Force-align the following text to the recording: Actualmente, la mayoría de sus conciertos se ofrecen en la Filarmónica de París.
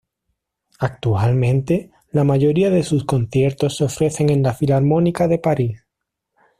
Actualmente, 0.79 1.91
la 2.09 2.23
mayoría 2.23 2.71
de 2.71 2.81
sus 2.81 3.05
conciertos 3.05 3.77
se 3.77 3.83
ofrecen 3.83 4.31
en 4.31 4.41
la 4.41 4.55
Filarmónica 4.55 5.27
de 5.27 5.37
París. 5.37 5.83